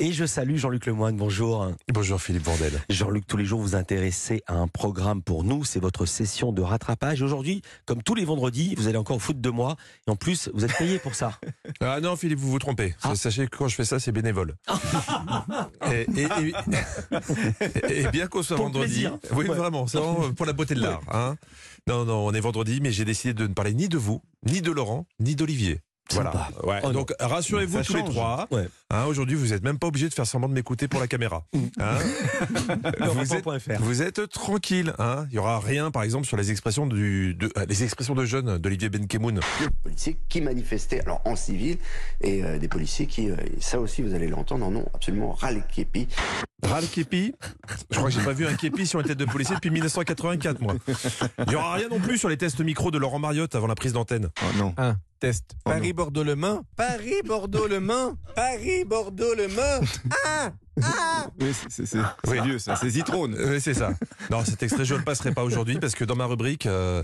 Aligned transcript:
Et 0.00 0.12
je 0.12 0.26
salue 0.26 0.56
Jean-Luc 0.56 0.86
Lemoyne, 0.86 1.16
bonjour. 1.16 1.72
Bonjour 1.92 2.20
Philippe 2.20 2.44
Vandel. 2.44 2.72
Jean-Luc, 2.88 3.26
tous 3.26 3.36
les 3.36 3.44
jours 3.44 3.60
vous 3.60 3.74
intéressez 3.74 4.42
à 4.46 4.54
un 4.54 4.68
programme 4.68 5.22
pour 5.22 5.42
nous, 5.42 5.64
c'est 5.64 5.80
votre 5.80 6.06
session 6.06 6.52
de 6.52 6.62
rattrapage. 6.62 7.20
Aujourd'hui, 7.20 7.62
comme 7.84 8.04
tous 8.04 8.14
les 8.14 8.24
vendredis, 8.24 8.76
vous 8.76 8.86
allez 8.86 8.96
encore 8.96 9.16
au 9.16 9.18
foot 9.18 9.40
de 9.40 9.50
moi, 9.50 9.74
et 10.06 10.10
en 10.10 10.14
plus, 10.14 10.50
vous 10.54 10.64
êtes 10.64 10.76
payé 10.76 10.98
pour 11.00 11.14
ça. 11.16 11.32
Ah 11.80 12.00
non 12.00 12.16
Philippe, 12.16 12.38
vous 12.38 12.50
vous 12.50 12.58
trompez. 12.58 12.94
Ah. 13.02 13.14
Sachez 13.14 13.46
que 13.46 13.56
quand 13.56 13.68
je 13.68 13.74
fais 13.76 13.84
ça, 13.84 13.98
c'est 14.00 14.10
bénévole. 14.12 14.54
et, 15.92 16.06
et- 16.16 16.28
et- 17.88 18.00
et 18.02 18.08
bien 18.08 18.26
qu'on 18.26 18.42
soit 18.42 18.56
Pour 18.56 18.66
vendredi, 18.66 19.06
oui 19.32 19.48
Ouais. 19.48 19.54
vraiment, 19.56 19.86
c'est 19.86 19.98
pour 20.36 20.46
la 20.46 20.52
beauté 20.52 20.74
de 20.74 20.80
l'art. 20.80 21.00
hein. 21.12 21.36
Non, 21.88 22.04
non, 22.04 22.26
on 22.26 22.32
est 22.32 22.40
vendredi, 22.40 22.80
mais 22.82 22.90
j'ai 22.92 23.04
décidé 23.04 23.32
de 23.34 23.46
ne 23.46 23.52
parler 23.54 23.74
ni 23.74 23.88
de 23.88 23.96
vous, 23.98 24.22
ni 24.46 24.60
de 24.60 24.70
Laurent, 24.72 25.06
ni 25.20 25.34
d'Olivier. 25.36 25.80
Voilà. 26.12 26.48
Ouais. 26.64 26.80
Oh. 26.84 26.90
Donc 26.92 27.12
rassurez-vous 27.20 27.82
tous 27.82 27.94
les 27.94 28.04
trois. 28.04 28.46
Ouais. 28.50 28.66
Hein, 28.90 29.04
Aujourd'hui, 29.04 29.36
vous 29.36 29.48
n'êtes 29.48 29.62
même 29.62 29.78
pas 29.78 29.86
obligé 29.86 30.08
de 30.08 30.14
faire 30.14 30.26
semblant 30.26 30.48
de 30.48 30.54
m'écouter 30.54 30.88
pour 30.88 31.00
la 31.00 31.06
caméra. 31.06 31.44
Hein 31.80 31.98
vous, 33.12 33.34
êtes, 33.34 33.46
Europe.fr. 33.46 33.80
vous 33.80 34.02
êtes 34.02 34.28
tranquille. 34.28 34.92
Hein 34.98 35.26
Il 35.30 35.36
y 35.36 35.38
aura 35.38 35.60
rien, 35.60 35.90
par 35.90 36.02
exemple, 36.02 36.26
sur 36.26 36.36
les 36.36 36.50
expressions 36.50 36.86
du, 36.86 37.34
de, 37.34 37.50
euh, 37.56 37.66
les 37.68 37.84
expressions 37.84 38.14
de 38.14 38.24
jeunes 38.24 38.58
d'Olivier 38.58 38.88
Benkemoun. 38.88 39.40
policiers 39.82 40.16
qui 40.28 40.40
manifestaient 40.40 41.00
alors 41.00 41.20
en 41.24 41.36
civil 41.36 41.78
et 42.20 42.42
euh, 42.44 42.58
des 42.58 42.68
policiers 42.68 43.06
qui, 43.06 43.30
euh, 43.30 43.36
ça 43.60 43.80
aussi 43.80 44.02
vous 44.02 44.14
allez 44.14 44.28
l'entendre, 44.28 44.66
en 44.66 44.74
ont 44.74 44.86
absolument 44.94 45.32
ras 45.32 45.52
le 45.52 45.62
képi. 45.72 46.08
Ras 46.62 46.80
le 46.80 46.86
képi 46.86 47.34
Je 47.90 47.96
crois 47.96 48.10
que 48.10 48.14
j'ai 48.16 48.24
pas 48.24 48.32
vu 48.32 48.46
un 48.46 48.54
képi 48.54 48.86
sur 48.86 49.00
une 49.00 49.06
tête 49.06 49.18
de 49.18 49.24
policier 49.24 49.54
depuis 49.54 49.70
1984, 49.70 50.60
moi. 50.60 50.74
Il 51.46 51.52
y 51.52 51.56
aura 51.56 51.74
rien 51.74 51.88
non 51.88 52.00
plus 52.00 52.18
sur 52.18 52.28
les 52.28 52.36
tests 52.36 52.60
micro 52.60 52.90
de 52.90 52.98
Laurent 52.98 53.18
Mariotte 53.18 53.54
avant 53.54 53.66
la 53.68 53.76
prise 53.76 53.92
d'antenne. 53.92 54.28
Oh 54.42 54.58
non. 54.58 54.74
Un 54.76 54.96
test. 55.20 55.52
Oh 55.64 55.70
non. 55.70 55.74
Paris-Bordeaux-Le 56.76 57.80
Mans. 57.80 58.14
Mans. 58.84 59.04
Paris-Bordeaux-Le 59.04 59.48
Mans. 59.48 59.80
Ah 60.26 60.50
Ah 60.82 61.26
Oui, 61.40 61.52
c'est- 61.52 61.70
c'est 61.70 61.86
c'est- 61.86 61.98
c'est 62.24 62.30
Oui. 62.30 62.40
vieux 62.42 62.58
ça, 62.58 62.76
c'est 62.76 62.88
Zitrone. 62.90 63.36
Oui, 63.38 63.60
c'est 63.60 63.74
ça. 63.74 63.90
Non, 64.30 64.44
cet 64.44 64.62
extrait, 64.62 64.84
je 64.84 64.94
le 64.94 65.02
passerai 65.02 65.32
pas 65.32 65.42
aujourd'hui 65.42 65.78
parce 65.80 65.94
que 65.96 66.04
dans 66.04 66.14
ma 66.14 66.26
rubrique, 66.26 66.66
euh, 66.66 67.02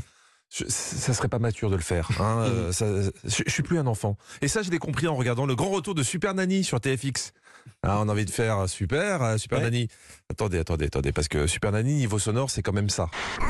je- 0.56 0.64
ça 0.68 1.12
serait 1.14 1.28
pas 1.28 1.40
mature 1.40 1.70
de 1.70 1.76
le 1.76 1.82
faire. 1.82 2.08
hein, 2.20 2.44
euh, 2.46 2.72
ça- 2.72 2.86
je, 3.24 3.42
je 3.44 3.50
suis 3.50 3.62
plus 3.64 3.78
un 3.78 3.86
enfant. 3.88 4.16
Et 4.42 4.48
ça, 4.48 4.62
je 4.62 4.70
l'ai 4.70 4.78
compris 4.78 5.08
en 5.08 5.16
regardant 5.16 5.44
le 5.46 5.56
grand 5.56 5.70
retour 5.70 5.94
de 5.96 6.02
Super 6.04 6.34
Nanny 6.34 6.62
sur 6.62 6.80
TFX. 6.80 7.32
Ah, 7.82 7.98
on 8.00 8.08
a 8.08 8.12
envie 8.12 8.26
de 8.26 8.30
faire 8.30 8.68
super, 8.68 9.38
Super 9.40 9.58
Ouais. 9.58 9.64
Nanny. 9.64 9.88
Attendez, 10.30 10.58
attendez, 10.58 10.84
attendez, 10.86 11.12
parce 11.12 11.28
que 11.28 11.46
Super 11.48 11.72
Nanny, 11.72 11.94
niveau 11.94 12.18
sonore, 12.20 12.50
c'est 12.50 12.62
quand 12.62 12.72
même 12.74 12.90
ça. 12.90 13.08
Oui, 13.40 13.46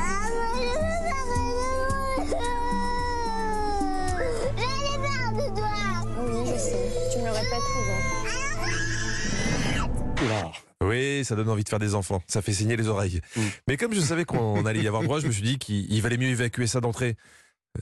ça 11.25 11.35
donne 11.35 11.49
envie 11.49 11.63
de 11.63 11.69
faire 11.69 11.79
des 11.79 11.95
enfants. 11.95 12.23
Ça 12.27 12.41
fait 12.41 12.53
saigner 12.53 12.77
les 12.77 12.87
oreilles. 12.87 13.19
Mais 13.67 13.75
comme 13.75 13.93
je 13.93 13.99
savais 13.99 14.23
qu'on 14.25 14.65
allait 14.65 14.81
y 14.81 14.87
avoir 14.87 15.03
droit, 15.03 15.19
je 15.19 15.27
me 15.27 15.31
suis 15.31 15.41
dit 15.41 15.57
qu'il 15.57 15.91
il 15.91 16.01
valait 16.01 16.17
mieux 16.17 16.29
évacuer 16.29 16.67
ça 16.67 16.79
d'entrée. 16.79 17.17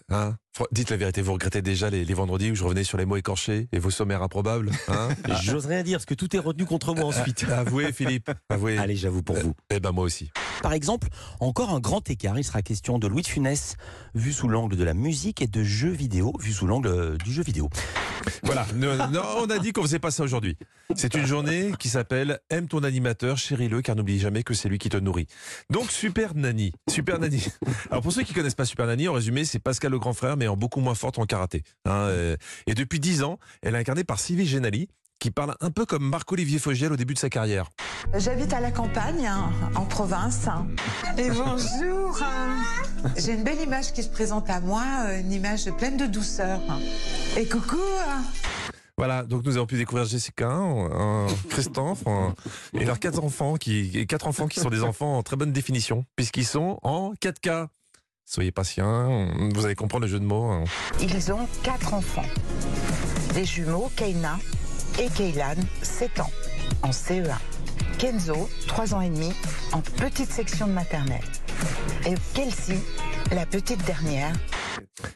Hein? 0.09 0.35
Dites 0.71 0.89
la 0.89 0.97
vérité, 0.97 1.21
vous 1.21 1.33
regrettez 1.33 1.61
déjà 1.61 1.89
les, 1.89 2.03
les 2.05 2.13
vendredis 2.13 2.51
où 2.51 2.55
je 2.55 2.63
revenais 2.63 2.83
sur 2.83 2.97
les 2.97 3.05
mots 3.05 3.15
écorchés 3.15 3.67
et 3.71 3.79
vos 3.79 3.91
sommaires 3.91 4.23
improbables 4.23 4.71
hein? 4.87 5.09
J'ose 5.43 5.67
rien 5.67 5.83
dire 5.83 5.97
parce 5.97 6.05
que 6.05 6.13
tout 6.13 6.35
est 6.35 6.39
retenu 6.39 6.65
contre 6.65 6.95
moi 6.95 7.05
ensuite. 7.05 7.45
Avouez, 7.49 7.91
Philippe. 7.93 8.31
Avouez. 8.49 8.77
Allez, 8.77 8.95
j'avoue 8.95 9.21
pour 9.21 9.35
vous. 9.35 9.53
Eh 9.69 9.79
ben 9.79 9.91
moi 9.91 10.05
aussi. 10.05 10.31
Par 10.63 10.71
exemple, 10.71 11.09
encore 11.41 11.71
un 11.71 11.81
grand 11.81 12.09
écart, 12.09 12.39
il 12.39 12.43
sera 12.45 12.61
question 12.61 12.97
de 12.97 13.05
Louis 13.05 13.21
de 13.21 13.27
Funès, 13.27 13.75
vu 14.15 14.31
sous 14.31 14.47
l'angle 14.47 14.77
de 14.77 14.83
la 14.85 14.93
musique, 14.93 15.41
et 15.41 15.47
de 15.47 15.61
jeux 15.61 15.91
vidéo, 15.91 16.31
vu 16.39 16.53
sous 16.53 16.65
l'angle 16.65 16.87
euh, 16.87 17.17
du 17.17 17.33
jeu 17.33 17.43
vidéo. 17.43 17.69
Voilà. 18.43 18.65
Non, 18.73 19.23
on 19.39 19.49
a 19.49 19.59
dit 19.59 19.73
qu'on 19.73 19.81
faisait 19.81 19.99
pas 19.99 20.09
ça 20.09 20.23
aujourd'hui. 20.23 20.57
C'est 20.95 21.15
une 21.15 21.25
journée 21.25 21.73
qui 21.79 21.89
s'appelle 21.89 22.39
Aime 22.49 22.69
ton 22.69 22.83
animateur, 22.83 23.37
chéris-le, 23.37 23.81
car 23.81 23.97
n'oublie 23.97 24.19
jamais 24.19 24.43
que 24.43 24.53
c'est 24.53 24.69
lui 24.69 24.77
qui 24.77 24.87
te 24.87 24.95
nourrit. 24.95 25.27
Donc 25.69 25.91
Super 25.91 26.33
Nanny. 26.33 26.71
Super 26.89 27.19
Nanny. 27.19 27.45
Alors 27.91 28.01
pour 28.01 28.13
ceux 28.13 28.23
qui 28.23 28.33
connaissent 28.33 28.55
pas 28.55 28.63
Super 28.63 28.85
Nanny, 28.85 29.09
en 29.09 29.13
résumé, 29.13 29.43
c'est 29.43 29.59
Pascal 29.59 29.91
le 29.91 29.99
grand 29.99 30.13
frère, 30.13 30.37
mais 30.37 30.47
en 30.47 30.55
beaucoup 30.55 30.79
moins 30.79 30.95
forte 30.95 31.19
en 31.19 31.25
karaté. 31.25 31.63
hein, 31.83 31.91
euh, 31.91 32.37
et 32.67 32.73
depuis 32.73 33.01
10 33.01 33.23
ans, 33.23 33.37
elle 33.61 33.75
est 33.75 33.79
incarnée 33.79 34.05
par 34.05 34.17
Sylvie 34.17 34.47
Genali, 34.47 34.87
qui 35.23 35.31
parle 35.31 35.55
un 35.61 35.71
peu 35.71 35.85
comme 35.85 36.03
Marc-Olivier 36.03 36.59
Fogiel 36.59 36.91
au 36.91 36.97
début 36.97 37.13
de 37.13 37.19
sa 37.19 37.29
carrière. 37.29 37.69
J'habite 38.13 38.51
à 38.51 38.59
la 38.59 38.71
campagne, 38.71 39.25
hein, 39.25 39.51
en 39.73 39.85
province. 39.85 40.49
Et 41.17 41.29
bonjour. 41.29 42.19
hein. 42.21 42.61
J'ai 43.15 43.31
une 43.31 43.43
belle 43.45 43.61
image 43.61 43.93
qui 43.93 44.03
se 44.03 44.09
présente 44.09 44.49
à 44.49 44.59
moi, 44.59 44.83
une 45.17 45.31
image 45.31 45.71
pleine 45.77 45.95
de 45.95 46.07
douceur. 46.07 46.59
Et 47.37 47.47
coucou. 47.47 47.77
hein. 48.05 48.21
Voilà, 48.97 49.23
donc 49.23 49.45
nous 49.45 49.55
avons 49.55 49.65
pu 49.65 49.77
découvrir 49.77 50.05
Jessica, 50.05 50.49
un 50.49 51.27
Christophe, 51.49 52.05
un- 52.05 52.33
et 52.73 52.83
leurs 52.83 52.99
quatre 52.99 53.23
enfants, 53.23 53.55
qui, 53.55 54.05
quatre 54.07 54.27
enfants 54.27 54.49
qui 54.49 54.59
sont 54.59 54.69
des 54.69 54.83
enfants 54.83 55.17
en 55.17 55.23
très 55.23 55.37
bonne 55.37 55.53
définition, 55.53 56.03
puisqu'ils 56.17 56.45
sont 56.45 56.79
en 56.83 57.13
4K. 57.21 57.67
Soyez 58.25 58.51
patients, 58.51 59.29
vous 59.53 59.65
allez 59.65 59.75
comprendre 59.75 60.03
le 60.05 60.11
jeu 60.11 60.19
de 60.19 60.25
mots. 60.25 60.51
hein. 60.51 60.65
Ils 60.99 61.31
ont 61.31 61.47
quatre 61.63 61.93
enfants. 61.93 62.25
Des 63.33 63.45
jumeaux, 63.45 63.89
Keina 63.95 64.37
et 64.99 65.09
Keilan, 65.09 65.55
7 65.81 66.19
ans, 66.19 66.31
en 66.81 66.89
CE1. 66.89 67.35
Kenzo, 67.97 68.49
3 68.67 68.93
ans 68.93 69.01
et 69.01 69.09
demi, 69.09 69.31
en 69.71 69.81
petite 69.81 70.31
section 70.31 70.67
de 70.67 70.73
maternelle. 70.73 71.21
Et 72.05 72.15
Kelsey, 72.33 72.77
la 73.31 73.45
petite 73.45 73.83
dernière, 73.85 74.33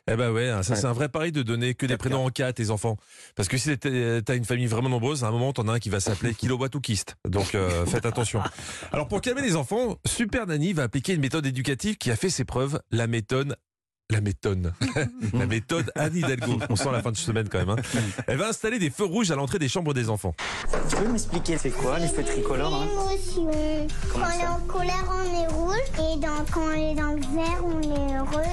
Eh 0.07 0.15
ben 0.15 0.31
ouais, 0.31 0.51
ça 0.63 0.75
c'est 0.75 0.85
un 0.85 0.93
vrai 0.93 1.09
pari 1.09 1.31
de 1.31 1.43
donner 1.43 1.73
que 1.73 1.85
des 1.85 1.97
prénoms 1.97 2.25
en 2.25 2.29
K 2.29 2.41
à 2.41 2.53
tes 2.53 2.69
enfants. 2.69 2.97
Parce 3.35 3.49
que 3.49 3.57
si 3.57 3.77
t'as 3.77 4.35
une 4.35 4.45
famille 4.45 4.67
vraiment 4.67 4.89
nombreuse, 4.89 5.23
à 5.23 5.27
un 5.27 5.31
moment 5.31 5.53
t'en 5.53 5.67
as 5.67 5.73
un 5.73 5.79
qui 5.79 5.89
va 5.89 5.99
s'appeler 5.99 6.33
kilowatt 6.33 6.73
ou. 6.73 6.81
Donc 7.27 7.55
euh, 7.55 7.85
faites 7.87 8.05
attention. 8.05 8.41
Alors 8.91 9.07
pour 9.07 9.21
calmer 9.21 9.41
les 9.41 9.55
enfants, 9.55 9.97
Super 10.05 10.47
Nanny 10.47 10.73
va 10.73 10.83
appliquer 10.83 11.13
une 11.13 11.21
méthode 11.21 11.45
éducative 11.45 11.97
qui 11.97 12.11
a 12.11 12.15
fait 12.15 12.29
ses 12.29 12.45
preuves, 12.45 12.79
la 12.91 13.07
méthode 13.07 13.57
la 14.09 14.21
méthode. 14.21 14.73
la 15.33 15.45
méthode 15.45 15.91
Anne 15.95 16.15
Hidalgo. 16.15 16.59
On 16.69 16.75
sent 16.75 16.91
la 16.91 17.01
fin 17.01 17.11
de 17.11 17.17
semaine 17.17 17.49
quand 17.49 17.59
même. 17.59 17.69
hein. 17.69 17.75
Elle 18.27 18.37
va 18.37 18.47
installer 18.49 18.79
des 18.79 18.89
feux 18.89 19.03
rouges 19.05 19.31
à 19.31 19.35
l'entrée 19.35 19.59
des 19.59 19.67
chambres 19.67 19.93
des 19.93 20.09
enfants. 20.09 20.33
Tu 20.89 20.95
peux 20.95 21.07
m'expliquer 21.09 21.57
c'est 21.57 21.71
quoi 21.71 21.99
les 21.99 22.07
feux 22.07 22.23
tricolores 22.23 22.73
hein? 22.73 22.87
Émotion. 22.89 23.51
Quand 24.13 24.19
on 24.19 24.29
est 24.29 24.39
ça 24.41 24.51
en 24.51 24.59
colère, 24.61 25.05
on 25.11 25.43
est 25.43 25.47
rouge. 25.47 25.75
Et 25.95 26.19
dans- 26.19 26.45
quand 26.51 26.61
on 26.61 26.71
est 26.71 26.95
dans 26.95 27.13
le 27.13 27.21
vert, 27.35 27.63
on 27.65 27.81
est 27.81 28.17
heureux. 28.17 28.43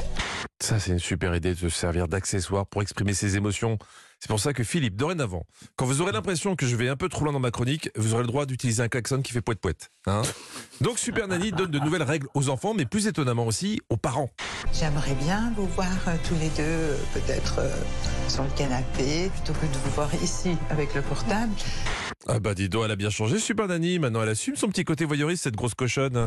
Ça, 0.60 0.78
c'est 0.81 0.92
une 0.92 0.98
super 0.98 1.34
idée 1.34 1.50
de 1.54 1.59
se 1.59 1.69
servir 1.69 2.09
d'accessoires 2.09 2.66
pour 2.66 2.82
exprimer 2.82 3.12
ses 3.12 3.36
émotions. 3.36 3.78
C'est 4.25 4.29
pour 4.31 4.41
ça 4.41 4.55
que 4.55 4.65
Philippe, 4.65 4.97
dorénavant, 4.97 5.45
quand 5.77 5.85
vous 5.85 6.01
aurez 6.01 6.11
l'impression 6.12 6.57
que 6.57 6.65
je 6.65 6.77
vais 6.77 6.89
un 6.89 6.97
peu 6.97 7.11
trop 7.11 7.25
loin 7.25 7.35
dans 7.35 7.41
ma 7.41 7.51
chronique, 7.51 7.91
vous 7.95 8.15
aurez 8.15 8.23
le 8.23 8.27
droit 8.27 8.47
d'utiliser 8.47 8.83
un 8.83 8.89
klaxon 8.89 9.21
qui 9.21 9.33
fait 9.33 9.43
poète 9.43 9.61
poète. 9.61 9.91
Hein 10.07 10.23
Donc 10.81 10.99
Super 10.99 11.29
Nanny 11.29 11.53
donne 11.53 11.71
de 11.71 11.79
nouvelles 11.79 12.03
règles 12.03 12.27
aux 12.33 12.49
enfants, 12.49 12.73
mais 12.73 12.87
plus 12.87 13.07
étonnamment 13.07 13.47
aussi 13.47 13.83
aux 13.91 13.99
parents. 13.99 14.31
j'aimerais 14.73 15.15
bien 15.17 15.53
vous 15.59 15.67
voir 15.67 15.91
euh, 16.09 16.17
tous 16.27 16.37
les 16.37 16.49
deux, 16.49 16.63
euh, 16.63 16.97
peut-être 17.13 17.57
euh, 17.59 17.69
sur 18.29 18.45
le 18.45 18.51
canapé, 18.57 19.29
plutôt 19.29 19.53
que 19.61 19.67
de 19.67 19.79
vous 19.84 19.91
voir 19.91 20.09
ici 20.23 20.57
avec 20.71 20.95
le 20.95 21.03
portable. 21.03 21.53
Ah 22.27 22.39
bah 22.41 22.55
dis 22.55 22.71
donc, 22.71 22.87
elle 22.87 22.93
a 22.93 22.97
bien 22.97 23.11
changé, 23.11 23.39
Super 23.39 23.69
Nanny. 23.69 23.99
Maintenant, 23.99 24.23
elle 24.23 24.31
assume 24.31 24.57
son 24.57 24.69
petit 24.69 24.84
côté 24.84 25.05
voyeuriste, 25.05 25.43
cette 25.43 25.57
grosse 25.57 25.75
cochonne. 25.75 26.25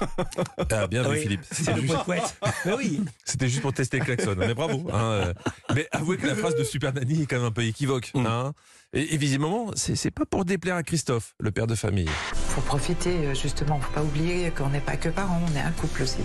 ah, 0.72 0.86
bien 0.88 1.04
vu, 1.04 1.10
Oui, 1.10 1.20
Philippe. 1.20 1.42
C'est 1.48 1.62
C'était 1.64 1.74
le 1.74 1.82
juste, 1.82 1.94
oui. 2.76 3.00
c'était 3.24 3.48
juste 3.48 3.62
pour 3.62 3.72
tester 3.72 4.00
le 4.00 4.04
klaxon. 4.04 4.34
Mais 4.36 4.54
bravo. 4.54 4.90
hein. 4.92 5.32
Mais 5.72 5.86
avouez 5.92 6.16
que 6.16 6.26
la 6.26 6.34
phrase 6.34 6.56
de 6.56 6.64
Super 6.64 6.92
Nanny 6.92 7.19
est 7.22 7.26
quand 7.26 7.36
même 7.36 7.44
un 7.46 7.50
peu 7.50 7.64
équivoque. 7.64 8.10
Mm. 8.14 8.26
hein. 8.26 8.52
Et, 8.92 9.14
et 9.14 9.16
visiblement, 9.16 9.70
c'est 9.74 10.10
pas 10.10 10.26
pour 10.26 10.44
déplaire 10.44 10.74
à 10.76 10.82
Christophe, 10.82 11.34
le 11.38 11.52
père 11.52 11.66
de 11.68 11.74
famille. 11.76 12.08
Faut 12.34 12.60
profiter, 12.62 13.26
euh, 13.26 13.34
justement, 13.34 13.78
faut 13.80 13.92
pas 13.92 14.02
oublier 14.02 14.50
qu'on 14.50 14.68
n'est 14.70 14.80
pas 14.80 14.96
que 14.96 15.08
parents, 15.08 15.40
on 15.50 15.56
est 15.56 15.60
un 15.60 15.70
couple 15.72 16.02
aussi. 16.02 16.18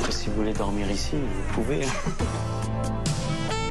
Après 0.00 0.12
si 0.12 0.28
vous 0.28 0.34
voulez 0.34 0.52
dormir 0.52 0.90
ici, 0.90 1.16
vous 1.16 1.54
pouvez. 1.54 1.84
hein. 1.84 1.88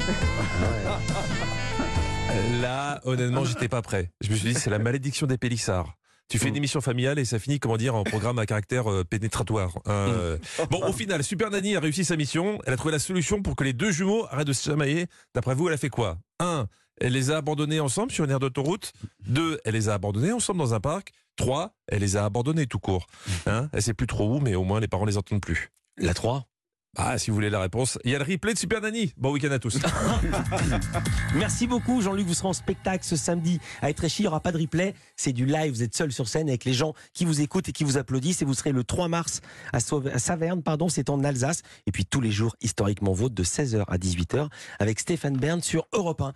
Là, 2.61 2.99
honnêtement, 3.05 3.45
j'étais 3.45 3.67
pas 3.69 3.81
prêt. 3.81 4.11
Je 4.21 4.29
me 4.31 4.35
suis 4.35 4.53
dit, 4.53 4.59
c'est 4.59 4.69
la 4.69 4.79
malédiction 4.79 5.27
des 5.27 5.37
Pélissards. 5.37 5.93
Tu 6.29 6.39
fais 6.39 6.49
une 6.49 6.57
émission 6.57 6.81
familiale 6.81 7.19
et 7.19 7.25
ça 7.25 7.39
finit, 7.39 7.57
comment 7.59 7.77
dire, 7.77 7.95
en 7.95 8.03
programme 8.03 8.37
à 8.39 8.45
caractère 8.45 8.91
euh, 8.91 9.03
pénétratoire. 9.05 9.77
Euh, 9.87 10.37
Bon, 10.69 10.85
au 10.85 10.91
final, 10.91 11.23
Super 11.23 11.49
Nanny 11.49 11.75
a 11.75 11.79
réussi 11.79 12.03
sa 12.03 12.17
mission. 12.17 12.59
Elle 12.65 12.73
a 12.73 12.77
trouvé 12.77 12.91
la 12.91 12.99
solution 12.99 13.41
pour 13.41 13.55
que 13.55 13.63
les 13.63 13.71
deux 13.73 13.91
jumeaux 13.91 14.25
arrêtent 14.29 14.47
de 14.47 14.53
se 14.53 14.69
chamailler. 14.69 15.07
D'après 15.33 15.55
vous, 15.55 15.67
elle 15.69 15.73
a 15.73 15.77
fait 15.77 15.89
quoi? 15.89 16.17
Un, 16.39 16.67
elle 16.99 17.13
les 17.13 17.31
a 17.31 17.37
abandonnés 17.37 17.79
ensemble 17.79 18.11
sur 18.11 18.25
une 18.25 18.31
aire 18.31 18.39
d'autoroute. 18.39 18.91
Deux, 19.25 19.59
elle 19.63 19.75
les 19.75 19.87
a 19.87 19.93
abandonnés 19.93 20.33
ensemble 20.33 20.59
dans 20.59 20.73
un 20.73 20.81
parc. 20.81 21.13
Trois, 21.37 21.75
elle 21.87 22.01
les 22.01 22.17
a 22.17 22.25
abandonnés 22.25 22.65
tout 22.65 22.79
court. 22.79 23.07
Hein? 23.45 23.69
Elle 23.71 23.81
sait 23.81 23.93
plus 23.93 24.07
trop 24.07 24.35
où, 24.35 24.39
mais 24.39 24.55
au 24.55 24.63
moins 24.63 24.79
les 24.81 24.87
parents 24.87 25.05
les 25.05 25.17
entendent 25.17 25.39
plus. 25.41 25.69
La 25.97 26.13
3. 26.13 26.45
Ah, 26.99 27.19
si 27.19 27.29
vous 27.29 27.35
voulez 27.35 27.51
la 27.51 27.59
réponse, 27.59 27.99
il 28.03 28.11
y 28.11 28.15
a 28.15 28.17
le 28.17 28.23
replay 28.23 28.55
de 28.55 28.57
Super 28.57 28.81
Nanny. 28.81 29.13
Bon 29.17 29.31
week-end 29.31 29.51
à 29.51 29.59
tous. 29.59 29.77
Merci 31.35 31.67
beaucoup, 31.67 32.01
Jean-Luc. 32.01 32.25
Vous 32.25 32.33
serez 32.33 32.47
en 32.47 32.53
spectacle 32.53 33.05
ce 33.05 33.15
samedi 33.15 33.59
à 33.83 33.91
Étréchy. 33.91 34.23
Il 34.23 34.25
n'y 34.25 34.29
aura 34.29 34.39
pas 34.39 34.51
de 34.51 34.57
replay. 34.57 34.95
C'est 35.15 35.31
du 35.31 35.45
live. 35.45 35.71
Vous 35.71 35.83
êtes 35.83 35.95
seul 35.95 36.11
sur 36.11 36.27
scène 36.27 36.49
avec 36.49 36.65
les 36.65 36.73
gens 36.73 36.95
qui 37.13 37.23
vous 37.23 37.39
écoutent 37.39 37.69
et 37.69 37.71
qui 37.71 37.83
vous 37.83 37.99
applaudissent. 37.99 38.41
Et 38.41 38.45
vous 38.45 38.55
serez 38.55 38.71
le 38.71 38.83
3 38.83 39.09
mars 39.09 39.41
à, 39.73 39.79
Saverne, 39.79 40.63
pardon, 40.63 40.89
c'est 40.89 41.11
en 41.11 41.23
Alsace. 41.23 41.61
Et 41.85 41.91
puis 41.91 42.03
tous 42.03 42.19
les 42.19 42.31
jours, 42.31 42.55
historiquement 42.61 43.13
vôtres, 43.13 43.35
de 43.35 43.43
16h 43.43 43.83
à 43.87 43.97
18h, 43.99 44.49
avec 44.79 44.99
Stéphane 44.99 45.37
Bern 45.37 45.61
sur 45.61 45.87
Europe 45.93 46.21
1. 46.21 46.33